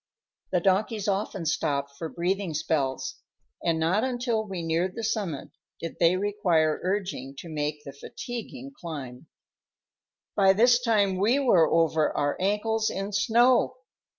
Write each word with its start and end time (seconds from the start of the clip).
The 0.51 0.59
donkeys 0.61 1.07
often 1.07 1.45
stopped 1.45 1.95
for 1.95 2.09
breathing 2.09 2.55
spells, 2.55 3.17
and 3.63 3.79
not 3.79 4.03
until 4.03 4.43
we 4.47 4.63
neared 4.63 4.95
the 4.95 5.03
summit 5.03 5.51
did 5.79 5.97
they 5.99 6.17
require 6.17 6.79
urging 6.81 7.35
to 7.37 7.47
make 7.49 7.83
the 7.83 7.93
fatiguing 7.93 8.71
climb. 8.75 9.27
By 10.35 10.53
this 10.53 10.81
time 10.81 11.17
we 11.19 11.37
were 11.37 11.69
over 11.71 12.17
our 12.17 12.35
ankles 12.39 12.89
in 12.89 13.11
snow. 13.11 13.75